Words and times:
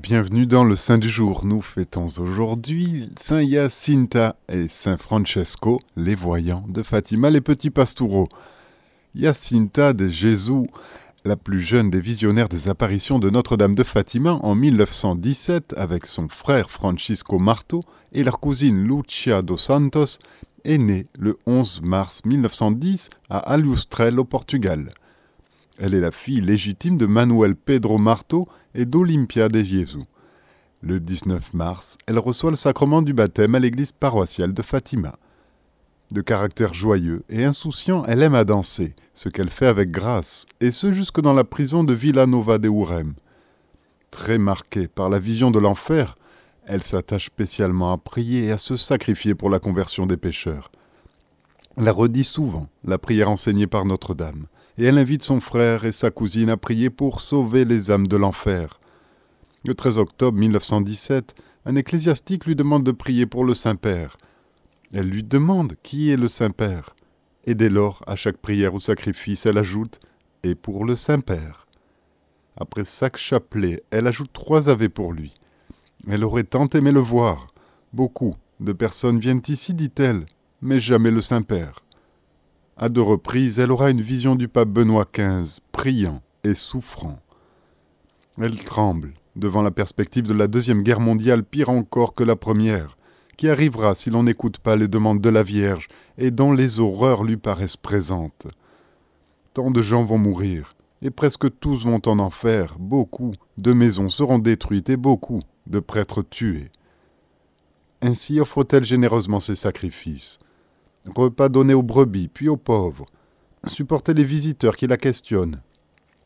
Bienvenue 0.00 0.46
dans 0.46 0.62
le 0.62 0.76
Saint 0.76 0.96
du 0.96 1.10
jour. 1.10 1.44
Nous 1.44 1.60
fêtons 1.60 2.06
aujourd'hui 2.20 3.10
Saint 3.16 3.44
Jacinta 3.44 4.36
et 4.48 4.68
Saint 4.68 4.96
Francesco, 4.96 5.80
les 5.96 6.14
voyants 6.14 6.64
de 6.68 6.84
Fatima, 6.84 7.30
les 7.30 7.40
petits 7.40 7.70
pastoureaux. 7.70 8.28
Jacinta 9.16 9.92
de 9.94 10.08
Jésus, 10.08 10.68
la 11.24 11.34
plus 11.34 11.62
jeune 11.62 11.90
des 11.90 12.00
visionnaires 12.00 12.48
des 12.48 12.68
apparitions 12.68 13.18
de 13.18 13.28
Notre-Dame 13.28 13.74
de 13.74 13.82
Fatima 13.82 14.34
en 14.34 14.54
1917 14.54 15.74
avec 15.76 16.06
son 16.06 16.28
frère 16.28 16.70
Francisco 16.70 17.40
Marto 17.40 17.82
et 18.12 18.22
leur 18.22 18.38
cousine 18.38 18.86
Lucia 18.86 19.42
dos 19.42 19.56
Santos, 19.56 20.20
est 20.64 20.78
née 20.78 21.06
le 21.18 21.38
11 21.46 21.82
mars 21.82 22.24
1910 22.24 23.08
à 23.30 23.38
Alustrel 23.38 24.20
au 24.20 24.24
Portugal. 24.24 24.92
Elle 25.80 25.94
est 25.94 26.00
la 26.00 26.10
fille 26.10 26.40
légitime 26.40 26.98
de 26.98 27.06
Manuel 27.06 27.54
Pedro 27.54 27.98
Marto 27.98 28.48
et 28.74 28.84
d'Olympia 28.84 29.48
de 29.48 29.62
Jésus. 29.62 30.02
Le 30.80 30.98
19 30.98 31.54
mars, 31.54 31.98
elle 32.06 32.18
reçoit 32.18 32.50
le 32.50 32.56
sacrement 32.56 33.00
du 33.00 33.12
baptême 33.12 33.54
à 33.54 33.60
l'église 33.60 33.92
paroissiale 33.92 34.52
de 34.52 34.62
Fatima. 34.62 35.16
De 36.10 36.20
caractère 36.20 36.74
joyeux 36.74 37.22
et 37.28 37.44
insouciant, 37.44 38.04
elle 38.06 38.24
aime 38.24 38.34
à 38.34 38.44
danser, 38.44 38.96
ce 39.14 39.28
qu'elle 39.28 39.50
fait 39.50 39.66
avec 39.66 39.92
grâce, 39.92 40.46
et 40.60 40.72
ce 40.72 40.92
jusque 40.92 41.20
dans 41.20 41.34
la 41.34 41.44
prison 41.44 41.84
de 41.84 41.94
Villanova 41.94 42.58
de 42.58 42.68
Urem. 42.68 43.14
Très 44.10 44.38
marquée 44.38 44.88
par 44.88 45.08
la 45.08 45.20
vision 45.20 45.52
de 45.52 45.60
l'enfer, 45.60 46.16
elle 46.66 46.82
s'attache 46.82 47.26
spécialement 47.26 47.92
à 47.92 47.98
prier 47.98 48.46
et 48.46 48.50
à 48.50 48.58
se 48.58 48.76
sacrifier 48.76 49.36
pour 49.36 49.48
la 49.48 49.60
conversion 49.60 50.06
des 50.06 50.16
pécheurs. 50.16 50.72
Elle 51.76 51.90
redit 51.90 52.24
souvent 52.24 52.66
la 52.84 52.98
prière 52.98 53.30
enseignée 53.30 53.68
par 53.68 53.84
Notre-Dame 53.84 54.46
et 54.78 54.84
elle 54.84 54.98
invite 54.98 55.24
son 55.24 55.40
frère 55.40 55.84
et 55.84 55.92
sa 55.92 56.10
cousine 56.10 56.50
à 56.50 56.56
prier 56.56 56.88
pour 56.88 57.20
sauver 57.20 57.64
les 57.64 57.90
âmes 57.90 58.06
de 58.06 58.16
l'enfer. 58.16 58.80
Le 59.64 59.74
13 59.74 59.98
octobre 59.98 60.38
1917, 60.38 61.34
un 61.66 61.74
ecclésiastique 61.74 62.46
lui 62.46 62.54
demande 62.54 62.84
de 62.84 62.92
prier 62.92 63.26
pour 63.26 63.44
le 63.44 63.54
Saint-Père. 63.54 64.16
Elle 64.94 65.08
lui 65.08 65.24
demande 65.24 65.74
qui 65.82 66.10
est 66.10 66.16
le 66.16 66.28
Saint-Père. 66.28 66.94
Et 67.44 67.56
dès 67.56 67.68
lors, 67.68 68.04
à 68.06 68.14
chaque 68.14 68.38
prière 68.38 68.72
ou 68.74 68.80
sacrifice, 68.80 69.46
elle 69.46 69.58
ajoute 69.58 69.98
Et 70.44 70.54
pour 70.54 70.84
le 70.84 70.94
Saint-Père. 70.94 71.66
Après 72.56 72.84
chaque 72.84 73.16
chapelet, 73.16 73.82
elle 73.90 74.06
ajoute 74.06 74.32
trois 74.32 74.68
ave 74.68 74.88
pour 74.88 75.12
lui. 75.12 75.34
Elle 76.08 76.24
aurait 76.24 76.44
tant 76.44 76.68
aimé 76.68 76.92
le 76.92 77.00
voir. 77.00 77.48
Beaucoup 77.92 78.36
de 78.60 78.72
personnes 78.72 79.18
viennent 79.18 79.42
ici, 79.48 79.74
dit-elle, 79.74 80.24
mais 80.62 80.78
jamais 80.78 81.10
le 81.10 81.20
Saint-Père. 81.20 81.80
À 82.80 82.88
deux 82.88 83.02
reprises, 83.02 83.58
elle 83.58 83.72
aura 83.72 83.90
une 83.90 84.00
vision 84.00 84.36
du 84.36 84.46
pape 84.46 84.68
Benoît 84.68 85.08
XV, 85.12 85.58
priant 85.72 86.22
et 86.44 86.54
souffrant. 86.54 87.18
Elle 88.40 88.56
tremble 88.56 89.14
devant 89.34 89.62
la 89.62 89.72
perspective 89.72 90.28
de 90.28 90.32
la 90.32 90.46
Deuxième 90.46 90.84
Guerre 90.84 91.00
mondiale 91.00 91.42
pire 91.42 91.70
encore 91.70 92.14
que 92.14 92.22
la 92.22 92.36
Première, 92.36 92.96
qui 93.36 93.48
arrivera 93.48 93.96
si 93.96 94.10
l'on 94.10 94.22
n'écoute 94.22 94.58
pas 94.58 94.76
les 94.76 94.86
demandes 94.86 95.20
de 95.20 95.28
la 95.28 95.42
Vierge 95.42 95.88
et 96.18 96.30
dont 96.30 96.52
les 96.52 96.78
horreurs 96.78 97.24
lui 97.24 97.36
paraissent 97.36 97.76
présentes. 97.76 98.46
Tant 99.54 99.72
de 99.72 99.82
gens 99.82 100.04
vont 100.04 100.18
mourir, 100.18 100.76
et 101.02 101.10
presque 101.10 101.58
tous 101.58 101.84
vont 101.84 102.02
en 102.06 102.20
enfer, 102.20 102.76
beaucoup 102.78 103.32
de 103.56 103.72
maisons 103.72 104.08
seront 104.08 104.38
détruites 104.38 104.88
et 104.88 104.96
beaucoup 104.96 105.40
de 105.66 105.80
prêtres 105.80 106.22
tués. 106.22 106.70
Ainsi 108.02 108.38
offre-t-elle 108.38 108.84
généreusement 108.84 109.40
ses 109.40 109.56
sacrifices, 109.56 110.38
repas 111.14 111.48
donnés 111.48 111.74
aux 111.74 111.82
brebis, 111.82 112.28
puis 112.28 112.48
aux 112.48 112.56
pauvres, 112.56 113.06
supporter 113.66 114.14
les 114.14 114.24
visiteurs 114.24 114.76
qui 114.76 114.86
la 114.86 114.96
questionnent, 114.96 115.60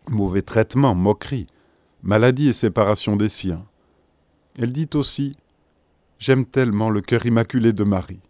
mauvais 0.08 0.42
traitements, 0.42 0.94
moqueries, 0.94 1.46
maladie 2.02 2.48
et 2.48 2.52
séparation 2.52 3.16
des 3.16 3.28
siens. 3.28 3.64
Elle 4.58 4.72
dit 4.72 4.90
aussi 4.94 5.36
J'aime 6.18 6.46
tellement 6.46 6.90
le 6.90 7.00
cœur 7.00 7.26
immaculé 7.26 7.72
de 7.72 7.84
Marie. 7.84 8.22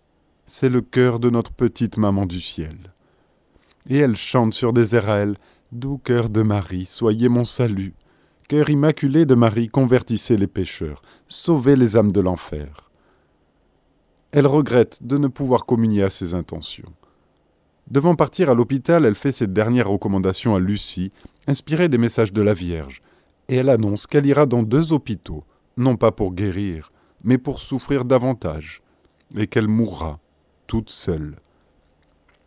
C'est 0.47 0.71
le 0.71 0.81
cœur 0.81 1.19
de 1.19 1.29
notre 1.29 1.53
petite 1.53 1.99
maman 1.99 2.25
du 2.25 2.41
ciel. 2.41 2.77
Et 3.89 3.99
elle 3.99 4.17
chante 4.17 4.55
sur 4.55 4.73
des 4.73 4.97
airs 4.97 5.11
à 5.11 5.25
Doux 5.73 5.99
cœur 5.99 6.29
de 6.29 6.43
Marie, 6.43 6.87
soyez 6.87 7.29
mon 7.29 7.45
salut. 7.45 7.95
Cœur 8.49 8.69
immaculé 8.69 9.25
de 9.25 9.35
Marie, 9.35 9.69
convertissez 9.69 10.37
les 10.37 10.47
pécheurs, 10.47 11.01
sauvez 11.29 11.77
les 11.77 11.97
âmes 11.97 12.13
de 12.13 12.21
l'enfer. 12.21 12.91
Elle 14.33 14.47
regrette 14.47 15.03
de 15.03 15.19
ne 15.19 15.29
pouvoir 15.29 15.67
communier 15.67 16.03
à 16.03 16.11
ses 16.11 16.33
intentions. 16.33 16.93
Devant 17.91 18.15
partir 18.15 18.49
à 18.49 18.55
l'hôpital, 18.55 19.05
elle 19.05 19.15
fait 19.15 19.33
cette 19.33 19.53
dernière 19.53 19.89
recommandation 19.89 20.55
à 20.55 20.59
Lucie, 20.59 21.13
inspirée 21.47 21.91
des 21.91 21.99
messages 21.99 22.33
de 22.33 22.41
la 22.41 22.55
Vierge, 22.55 23.03
et 23.49 23.57
elle 23.57 23.69
annonce 23.69 24.07
qu'elle 24.07 24.25
ira 24.25 24.47
dans 24.47 24.63
deux 24.63 24.95
hôpitaux, 24.95 25.45
non 25.77 25.97
pas 25.97 26.13
pour 26.13 26.33
guérir, 26.33 26.93
mais 27.23 27.37
pour 27.37 27.61
souffrir 27.61 28.07
davantage, 28.07 28.83
et 29.37 29.47
qu'elle 29.47 29.69
mourra, 29.69 30.19
toute 30.67 30.89
seule. 30.89 31.37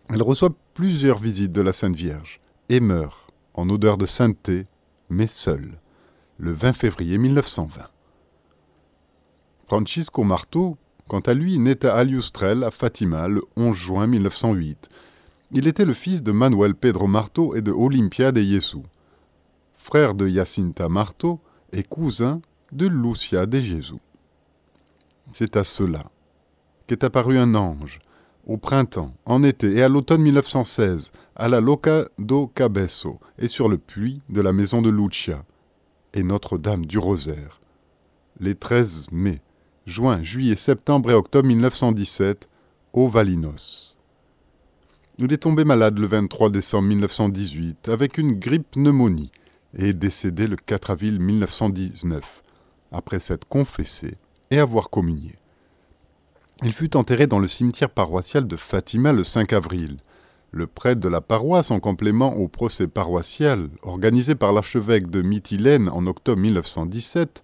Elle 0.09 0.23
reçoit 0.23 0.56
plusieurs 0.73 1.19
visites 1.19 1.52
de 1.52 1.62
la 1.62 1.73
Sainte 1.73 1.96
Vierge, 1.96 2.41
et 2.69 2.79
meurt, 2.79 3.29
en 3.53 3.69
odeur 3.69 4.00
de 4.00 4.07
sainteté, 4.07 4.66
mais 5.09 5.28
seule, 5.28 5.79
le 6.38 6.52
20 6.52 6.73
février 6.73 7.19
1920. 7.19 7.90
Francisco 9.67 10.23
Marteau, 10.23 10.78
Quant 11.08 11.20
à 11.20 11.36
lui, 11.36 11.60
naît 11.60 11.86
à 11.86 11.96
Aliustrel, 11.96 12.64
à 12.64 12.72
Fatima, 12.72 13.28
le 13.28 13.44
11 13.58 13.78
juin 13.78 14.08
1908. 14.08 14.90
Il 15.52 15.68
était 15.68 15.86
le 15.86 15.94
fils 15.94 16.24
de 16.24 16.32
Manuel 16.32 16.74
Pedro 16.74 17.06
Marto 17.06 17.56
et 17.56 17.62
de 17.62 17.72
Olympia 17.72 18.32
de 18.32 18.42
Yesu, 18.42 18.80
frère 19.76 20.16
de 20.16 20.28
Jacinta 20.28 20.90
Marto 20.90 21.40
et 21.72 21.84
cousin 21.84 22.42
de 22.72 22.88
Lucia 22.88 23.46
de 23.46 23.62
Jésus. 23.62 24.02
C'est 25.32 25.58
à 25.58 25.64
cela 25.64 26.06
qu'est 26.88 27.04
apparu 27.04 27.38
un 27.38 27.54
ange, 27.54 28.00
au 28.48 28.58
printemps, 28.58 29.14
en 29.26 29.44
été 29.44 29.76
et 29.76 29.84
à 29.84 29.90
l'automne 29.90 30.24
1916, 30.24 31.12
à 31.36 31.48
la 31.48 31.62
Loca 31.62 32.08
do 32.18 32.48
Cabesso 32.48 33.20
et 33.38 33.48
sur 33.48 33.70
le 33.70 33.78
puits 33.78 34.22
de 34.30 34.42
la 34.42 34.54
maison 34.54 34.82
de 34.82 34.90
Lucia, 34.90 35.46
et 36.14 36.24
Notre-Dame 36.24 36.88
du 36.88 36.98
Rosaire, 36.98 37.62
les 38.40 38.56
13 38.56 39.08
mai 39.12 39.42
juin, 39.85 40.23
juillet, 40.23 40.56
septembre 40.56 41.12
et 41.12 41.13
octobre 41.13 41.47
1917, 41.47 42.50
au 42.94 43.07
Valinos. 43.07 43.97
Il 45.18 45.31
est 45.31 45.38
tombé 45.38 45.63
malade 45.63 45.97
le 45.97 46.07
23 46.07 46.50
décembre 46.50 46.88
1918 46.88 47.90
avec 47.90 48.18
une 48.18 48.34
grippe 48.34 48.72
pneumonie 48.72 49.31
et 49.78 49.90
est 49.90 49.94
décédé 49.94 50.47
le 50.47 50.56
4 50.56 50.91
avril 50.91 51.19
1919, 51.19 52.44
après 52.91 53.19
s'être 53.19 53.47
confessé 53.47 54.16
et 54.51 54.59
avoir 54.59 54.90
communié. 54.90 55.34
Il 56.63 56.73
fut 56.73 56.96
enterré 56.96 57.28
dans 57.28 57.40
le 57.40 57.47
cimetière 57.47 57.90
paroissial 57.90 58.47
de 58.47 58.56
Fatima 58.56 59.12
le 59.13 59.23
5 59.23 59.53
avril. 59.53 59.97
Le 60.52 60.67
prêtre 60.67 61.02
de 61.02 61.09
la 61.09 61.19
paroisse, 61.19 61.69
en 61.69 61.81
complément 61.81 62.34
au 62.35 62.47
procès 62.47 62.88
paroissial 62.88 63.67
organisé 63.84 64.35
par 64.35 64.53
l'archevêque 64.53 65.09
de 65.09 65.22
Mytilène 65.22 65.90
en 65.90 66.07
octobre 66.07 66.41
1917, 66.41 67.44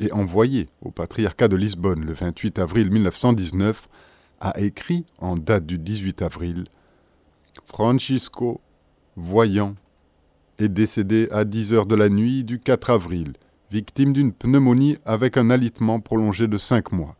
et 0.00 0.12
envoyé 0.12 0.68
au 0.82 0.90
patriarcat 0.90 1.48
de 1.48 1.56
Lisbonne 1.56 2.04
le 2.04 2.12
28 2.12 2.58
avril 2.58 2.90
1919, 2.90 3.88
a 4.40 4.60
écrit 4.60 5.04
en 5.18 5.36
date 5.36 5.66
du 5.66 5.78
18 5.78 6.22
avril 6.22 6.64
Francisco, 7.64 8.60
voyant, 9.16 9.74
est 10.58 10.68
décédé 10.68 11.28
à 11.30 11.44
10 11.44 11.74
heures 11.74 11.86
de 11.86 11.94
la 11.94 12.08
nuit 12.08 12.44
du 12.44 12.58
4 12.58 12.90
avril, 12.90 13.34
victime 13.70 14.12
d'une 14.12 14.32
pneumonie 14.32 14.96
avec 15.04 15.36
un 15.36 15.50
alitement 15.50 16.00
prolongé 16.00 16.48
de 16.48 16.56
cinq 16.56 16.92
mois. 16.92 17.16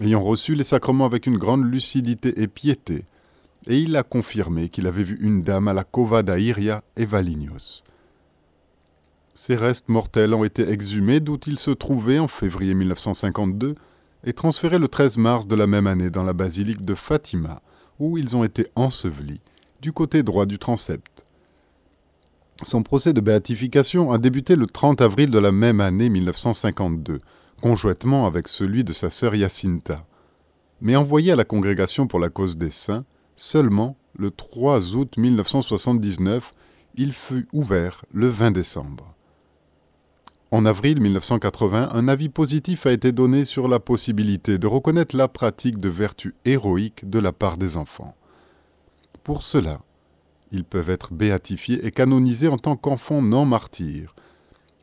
Ayant 0.00 0.22
reçu 0.22 0.54
les 0.54 0.64
sacrements 0.64 1.06
avec 1.06 1.26
une 1.26 1.38
grande 1.38 1.70
lucidité 1.70 2.40
et 2.40 2.48
piété, 2.48 3.04
et 3.66 3.78
il 3.78 3.96
a 3.96 4.02
confirmé 4.02 4.68
qu'il 4.68 4.86
avait 4.86 5.02
vu 5.02 5.18
une 5.20 5.42
dame 5.42 5.68
à 5.68 5.74
la 5.74 5.84
Cova 5.84 6.22
d'Airia 6.22 6.82
et 6.96 7.04
Valignos. 7.04 7.82
Ses 9.40 9.54
restes 9.54 9.88
mortels 9.88 10.34
ont 10.34 10.42
été 10.42 10.68
exhumés 10.68 11.20
d'où 11.20 11.38
ils 11.46 11.60
se 11.60 11.70
trouvaient 11.70 12.18
en 12.18 12.26
février 12.26 12.74
1952 12.74 13.76
et 14.24 14.32
transférés 14.32 14.80
le 14.80 14.88
13 14.88 15.16
mars 15.16 15.46
de 15.46 15.54
la 15.54 15.68
même 15.68 15.86
année 15.86 16.10
dans 16.10 16.24
la 16.24 16.32
basilique 16.32 16.84
de 16.84 16.96
Fatima, 16.96 17.62
où 18.00 18.18
ils 18.18 18.34
ont 18.34 18.42
été 18.42 18.66
ensevelis 18.74 19.40
du 19.80 19.92
côté 19.92 20.24
droit 20.24 20.44
du 20.44 20.58
transept. 20.58 21.24
Son 22.64 22.82
procès 22.82 23.12
de 23.12 23.20
béatification 23.20 24.10
a 24.10 24.18
débuté 24.18 24.56
le 24.56 24.66
30 24.66 25.02
avril 25.02 25.30
de 25.30 25.38
la 25.38 25.52
même 25.52 25.80
année 25.80 26.08
1952, 26.08 27.20
conjointement 27.62 28.26
avec 28.26 28.48
celui 28.48 28.82
de 28.82 28.92
sa 28.92 29.08
sœur 29.08 29.36
Jacinta, 29.36 30.04
mais 30.80 30.96
envoyé 30.96 31.30
à 31.30 31.36
la 31.36 31.44
Congrégation 31.44 32.08
pour 32.08 32.18
la 32.18 32.28
cause 32.28 32.56
des 32.56 32.72
saints 32.72 33.04
seulement 33.36 33.96
le 34.16 34.32
3 34.32 34.96
août 34.96 35.16
1979, 35.16 36.54
il 36.96 37.12
fut 37.12 37.46
ouvert 37.52 38.04
le 38.10 38.26
20 38.26 38.50
décembre. 38.50 39.14
En 40.50 40.64
avril 40.64 40.98
1980, 41.02 41.90
un 41.92 42.08
avis 42.08 42.30
positif 42.30 42.86
a 42.86 42.92
été 42.92 43.12
donné 43.12 43.44
sur 43.44 43.68
la 43.68 43.80
possibilité 43.80 44.56
de 44.56 44.66
reconnaître 44.66 45.14
la 45.14 45.28
pratique 45.28 45.78
de 45.78 45.90
vertus 45.90 46.32
héroïques 46.46 47.08
de 47.08 47.18
la 47.18 47.32
part 47.32 47.58
des 47.58 47.76
enfants. 47.76 48.16
Pour 49.24 49.42
cela, 49.42 49.82
ils 50.50 50.64
peuvent 50.64 50.88
être 50.88 51.12
béatifiés 51.12 51.86
et 51.86 51.90
canonisés 51.90 52.48
en 52.48 52.56
tant 52.56 52.76
qu'enfants 52.76 53.20
non 53.20 53.44
martyrs, 53.44 54.14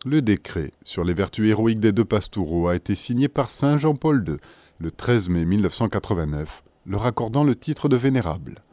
Le 0.05 0.21
décret 0.21 0.71
sur 0.83 1.03
les 1.03 1.15
vertus 1.15 1.49
héroïques 1.49 1.79
des 1.79 1.91
deux 1.91 2.05
pastoureaux 2.05 2.67
a 2.67 2.75
été 2.75 2.93
signé 2.93 3.27
par 3.27 3.49
Saint 3.49 3.79
Jean-Paul 3.79 4.23
II 4.27 4.37
le 4.77 4.91
13 4.91 5.29
mai 5.29 5.45
1989, 5.45 6.63
leur 6.85 7.07
accordant 7.07 7.43
le 7.43 7.55
titre 7.55 7.89
de 7.89 7.95
vénérable. 7.95 8.64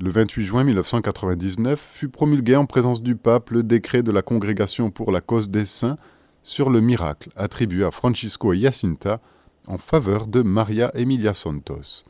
Le 0.00 0.12
28 0.12 0.44
juin 0.44 0.62
1999 0.62 1.88
fut 1.90 2.08
promulgué 2.08 2.54
en 2.54 2.66
présence 2.66 3.02
du 3.02 3.16
pape 3.16 3.50
le 3.50 3.64
décret 3.64 4.04
de 4.04 4.12
la 4.12 4.22
Congrégation 4.22 4.92
pour 4.92 5.10
la 5.10 5.20
cause 5.20 5.48
des 5.48 5.64
saints 5.64 5.98
sur 6.44 6.70
le 6.70 6.80
miracle 6.80 7.30
attribué 7.34 7.82
à 7.82 7.90
Francisco 7.90 8.54
Jacinta 8.54 9.20
en 9.66 9.76
faveur 9.76 10.28
de 10.28 10.42
Maria 10.42 10.92
Emilia 10.94 11.34
Santos. 11.34 12.04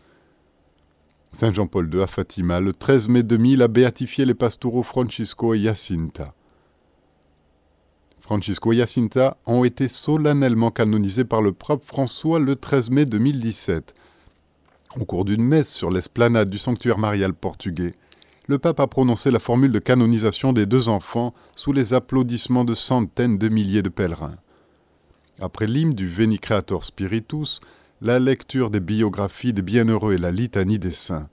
Saint 1.32 1.50
Jean-Paul 1.50 1.88
II 1.90 2.02
à 2.02 2.06
Fatima, 2.06 2.61
le 2.61 2.75
13 2.75 3.08
mai 3.08 3.23
2000, 3.23 3.62
a 3.62 3.69
béatifié 3.69 4.26
les 4.26 4.34
pastoureaux 4.34 4.82
Francisco 4.82 5.55
et 5.55 5.61
Jacinta. 5.61 6.34
Francisco 8.20 8.70
et 8.75 8.76
Jacinta 8.76 9.38
ont 9.46 9.64
été 9.64 9.88
solennellement 9.88 10.70
canonisés 10.70 11.25
par 11.25 11.41
le 11.41 11.52
pape 11.52 11.82
François 11.82 12.38
le 12.38 12.55
13 12.55 12.91
mai 12.91 13.06
2017. 13.06 13.94
Au 14.96 15.05
cours 15.05 15.26
d'une 15.26 15.44
messe 15.44 15.70
sur 15.70 15.90
l'esplanade 15.90 16.49
du 16.49 16.58
sanctuaire 16.58 16.99
marial 16.99 17.35
portugais, 17.35 17.94
le 18.46 18.58
pape 18.58 18.81
a 18.81 18.87
prononcé 18.87 19.31
la 19.31 19.38
formule 19.38 19.73
de 19.73 19.79
canonisation 19.79 20.55
des 20.55 20.64
deux 20.64 20.88
enfants 20.88 21.35
sous 21.55 21.73
les 21.73 21.93
applaudissements 21.93 22.64
de 22.64 22.75
centaines 22.75 23.37
de 23.37 23.49
milliers 23.50 23.82
de 23.82 23.90
pèlerins. 23.90 24.37
Après 25.40 25.67
l'hymne 25.67 25.93
du 25.93 26.08
Veni 26.08 26.38
Creator 26.38 26.82
Spiritus, 26.82 27.61
la 28.00 28.19
lecture 28.19 28.70
des 28.70 28.81
biographies 28.81 29.52
des 29.52 29.62
bienheureux 29.62 30.14
et 30.14 30.19
la 30.19 30.31
litanie 30.31 30.79
des 30.79 30.93
saints, 30.93 31.29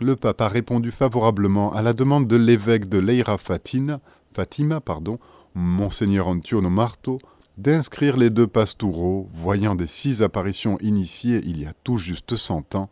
le 0.00 0.16
pape 0.16 0.40
a 0.40 0.48
répondu 0.48 0.90
favorablement 0.90 1.74
à 1.74 1.82
la 1.82 1.92
demande 1.92 2.26
de 2.26 2.36
l'évêque 2.36 2.88
de 2.88 2.98
Leira 2.98 3.36
Fatima, 3.36 4.00
Fatima 4.32 4.80
pardon, 4.80 5.18
Monseigneur 5.54 6.28
Antonio 6.28 6.70
Marto, 6.70 7.18
d'inscrire 7.56 8.16
les 8.16 8.30
deux 8.30 8.46
pastoureaux, 8.46 9.28
voyant 9.32 9.74
des 9.74 9.86
six 9.86 10.22
apparitions 10.22 10.78
initiées 10.80 11.40
il 11.44 11.60
y 11.60 11.66
a 11.66 11.72
tout 11.84 11.96
juste 11.96 12.36
cent 12.36 12.74
ans, 12.74 12.90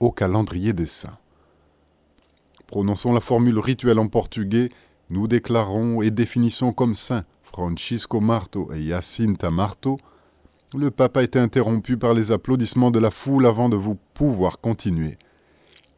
au 0.00 0.10
calendrier 0.10 0.72
des 0.72 0.86
saints. 0.86 1.18
Prononçons 2.66 3.12
la 3.12 3.20
formule 3.20 3.58
rituelle 3.58 3.98
en 3.98 4.08
portugais, 4.08 4.70
nous 5.10 5.28
déclarons 5.28 6.02
et 6.02 6.10
définissons 6.10 6.72
comme 6.72 6.94
saints 6.94 7.24
Francisco 7.42 8.20
Marto 8.20 8.72
et 8.72 8.82
Jacinta 8.88 9.50
Marto. 9.50 9.98
Le 10.74 10.90
pape 10.90 11.18
a 11.18 11.22
été 11.22 11.38
interrompu 11.38 11.98
par 11.98 12.14
les 12.14 12.32
applaudissements 12.32 12.90
de 12.90 12.98
la 12.98 13.10
foule 13.10 13.46
avant 13.46 13.68
de 13.68 13.76
vous 13.76 13.98
pouvoir 14.14 14.58
continuer. 14.58 15.18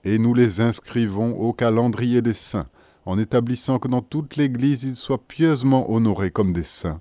Et 0.02 0.18
nous 0.18 0.34
les 0.34 0.60
inscrivons 0.60 1.38
au 1.38 1.52
calendrier 1.52 2.22
des 2.22 2.34
saints, 2.34 2.66
en 3.06 3.18
établissant 3.18 3.78
que 3.78 3.88
dans 3.88 4.02
toute 4.02 4.36
l'Église 4.36 4.82
ils 4.84 4.96
soient 4.96 5.22
pieusement 5.22 5.90
honorés 5.90 6.30
comme 6.30 6.52
des 6.52 6.64
saints, 6.64 7.00